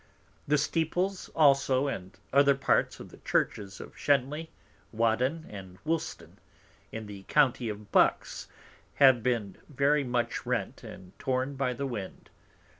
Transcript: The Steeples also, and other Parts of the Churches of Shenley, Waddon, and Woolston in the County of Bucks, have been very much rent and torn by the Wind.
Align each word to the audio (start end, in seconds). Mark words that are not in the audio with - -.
The 0.47 0.57
Steeples 0.57 1.29
also, 1.35 1.85
and 1.87 2.17
other 2.33 2.55
Parts 2.55 2.99
of 2.99 3.09
the 3.09 3.17
Churches 3.19 3.79
of 3.79 3.95
Shenley, 3.95 4.49
Waddon, 4.91 5.45
and 5.47 5.77
Woolston 5.85 6.39
in 6.91 7.05
the 7.05 7.21
County 7.27 7.69
of 7.69 7.91
Bucks, 7.91 8.47
have 8.95 9.21
been 9.21 9.57
very 9.69 10.03
much 10.03 10.43
rent 10.43 10.83
and 10.83 11.11
torn 11.19 11.55
by 11.55 11.73
the 11.73 11.85
Wind. 11.85 12.31